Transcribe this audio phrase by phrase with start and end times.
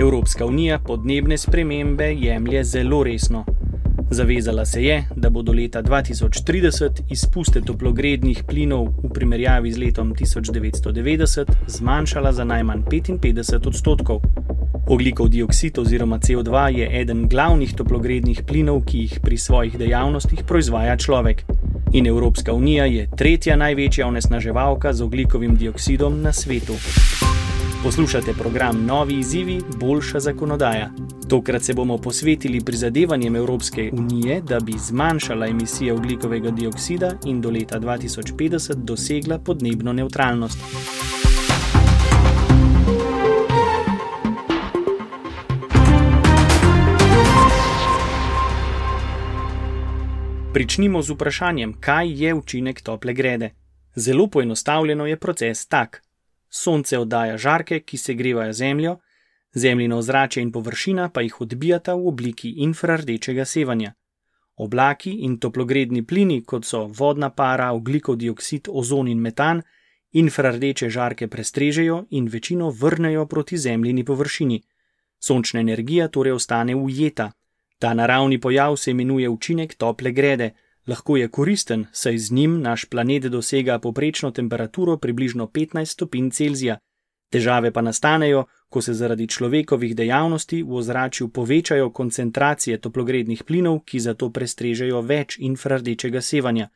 [0.00, 3.44] Evropska unija podnebne spremembe jemlje zelo resno.
[4.10, 10.14] Zavezala se je, da bo do leta 2030 izpuste toplogrednih plinov v primerjavi z letom
[10.14, 14.20] 1990 zmanjšala za najmanj 55 odstotkov.
[14.88, 20.96] Oglikov dioksid oziroma CO2 je eden glavnih toplogrednih plinov, ki jih pri svojih dejavnostih proizvaja
[20.96, 21.44] človek.
[21.92, 26.80] In Evropska unija je tretja največja onesnaževalka z oglikovim dioksidom na svetu.
[27.82, 30.90] Poslušate program Novi izzivi, boljša zakonodaja.
[31.28, 37.50] Tokrat se bomo posvetili prizadevanjem Evropske unije, da bi zmanjšala emisije oglikovega dioksida in do
[37.50, 40.58] leta 2050 dosegla podnebno neutralnost.
[50.54, 53.50] Pričnimo z vprašanjem, kaj je učinek tople grede.
[53.94, 56.11] Zelo poenostavljeno je proces tak.
[56.54, 58.98] Sonce oddaja žarke, ki se grevajo zemljo,
[59.54, 63.92] zemljino ozračje in površina pa jih odbijata v obliki infrardečega sevanja.
[64.56, 69.62] Oblaki in toplogredni plini, kot so vodna para, oglikov dioksid, ozon in metan,
[70.12, 74.62] infrardeče žarke prestrežejo in večino vrnejo proti zemljini površini.
[75.18, 77.32] Sončna energija torej ostane ujeta.
[77.78, 80.50] Ta naravni pojav se imenuje učinek tople grede,
[80.86, 86.78] lahko je koristen, saj z njim naš planet dosega poprečno temperaturo približno 15 stopinj Celzija.
[87.30, 94.00] Težave pa nastanejo, ko se zaradi človekovih dejavnosti v ozračju povečajo koncentracije toplogrednih plinov, ki
[94.00, 96.68] zato prestrežejo več infrardečega sevanja.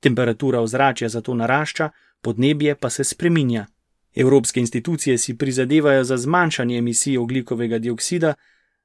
[0.00, 1.90] Temperatura ozračja zato narašča,
[2.22, 3.66] podnebje pa se spreminja.
[4.14, 8.34] Evropske institucije si prizadevajo za zmanjšanje emisij oglikovega dioksida,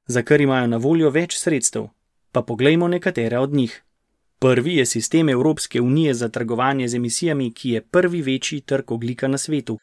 [0.06, 1.88] za kar imajo na voljo več sredstev.
[2.32, 3.82] Pa poglejmo nekatere od njih.
[4.38, 9.28] Prvi je sistem Evropske unije za trgovanje z emisijami, ki je prvi večji trg oglika
[9.28, 9.78] na svetu.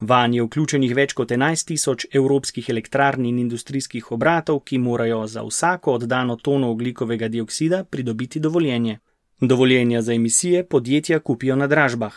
[0.00, 5.42] Van je vključenih več kot 11 tisoč evropskih elektrarn in industrijskih obratov, ki morajo za
[5.42, 8.98] vsako oddano tono oglikovega dioksida pridobiti dovoljenje.
[9.40, 12.14] Dovoljenja za emisije podjetja kupijo na dražbah.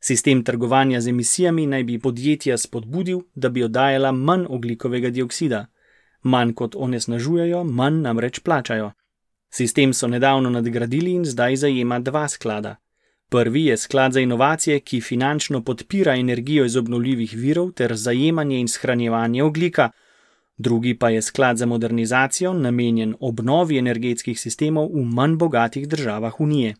[0.00, 5.66] Sistem trgovanja z emisijami naj bi podjetja spodbudil, da bi oddajala manj oglikovega dioksida.
[6.22, 8.92] Manj kot onesnažujejo, manj namreč plačajo.
[9.56, 12.76] Sistem so nedavno nadgradili in zdaj zajema dva sklada.
[13.28, 18.68] Prvi je sklad za inovacije, ki finančno podpira energijo iz obnovljivih virov ter zajemanje in
[18.68, 19.90] shranjevanje oglika,
[20.56, 26.74] drugi pa je sklad za modernizacijo, namenjen obnovi energetskih sistemov v manj bogatih državah Unije.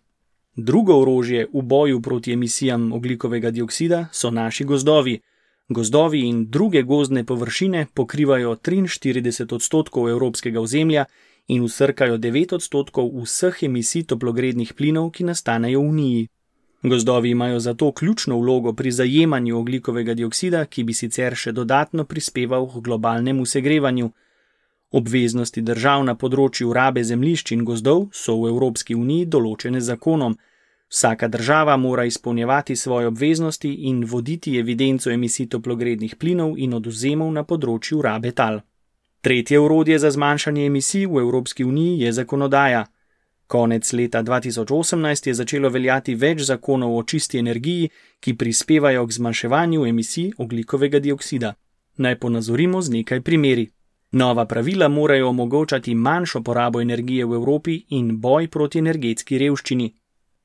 [0.56, 5.20] Drugo orožje v boju proti emisijam oglikovega dioksida so naši gozdovi.
[5.68, 11.04] Gozdovi in druge gozdne površine pokrivajo 43 odstotkov evropskega ozemlja
[11.46, 16.28] in usrkajo 9 odstotkov vseh emisij toplogrednih plinov, ki nastanejo v Uniji.
[16.82, 22.66] Gozdovi imajo zato ključno vlogo pri zajemanju oglikovega dioksida, ki bi sicer še dodatno prispeval
[22.66, 24.10] k globalnemu segrevanju.
[24.92, 30.36] Obveznosti držav na področju rabe zemljišč in gozdov so v Evropski uniji določene zakonom.
[30.92, 37.42] Vsaka država mora izpolnjevati svoje obveznosti in voditi evidenco emisij toplogrednih plinov in oduzemov na
[37.44, 38.60] področju rabe tal.
[39.24, 42.86] Tretje urodje za zmanjšanje emisij v Evropski uniji je zakonodaja.
[43.46, 47.88] Konec leta 2018 je začelo veljati več zakonov o čisti energiji,
[48.20, 51.54] ki prispevajo k zmanjševanju emisij oglikovega dioksida.
[51.96, 53.70] Naj ponazorimo z nekaj primeri.
[54.12, 59.94] Nova pravila morajo omogočati manjšo porabo energije v Evropi in boj proti energetski revščini.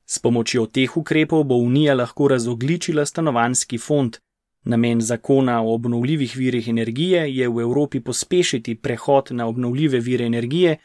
[0.06, 4.16] S pomočjo teh ukrepov bo Unija lahko razogličila stanovanski fond,
[4.64, 10.76] Namen zakona o obnovljivih virih energije je v Evropi pospešiti prehod na obnovljive vire energije,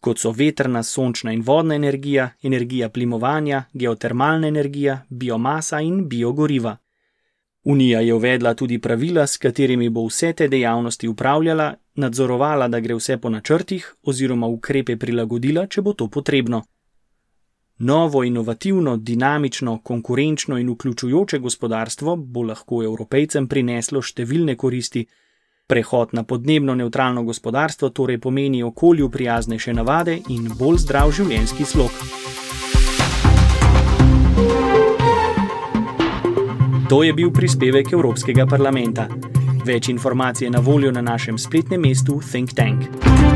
[0.00, 6.76] kot so vetrna, sončna in vodna energija, energija plimovanja, geotermalna energija, biomasa in biogoriva.
[7.64, 12.94] Unija je uvedla tudi pravila, s katerimi bo vse te dejavnosti upravljala, nadzorovala, da gre
[12.94, 16.62] vse po načrtih, oziroma ukrepe prilagodila, če bo to potrebno.
[17.78, 25.06] Novo, inovativno, dinamično, konkurenčno in vključujoče gospodarstvo bo lahko evropejcem prineslo številne koristi.
[25.66, 31.90] Prehod na podnebno neutralno gospodarstvo torej pomeni okolju prijaznejše navade in bolj zdrav življenjski slog.
[36.88, 39.08] To je bil prispevek Evropskega parlamenta.
[39.64, 43.31] Več informacij je na voljo na našem spletnem mestu Think Tank.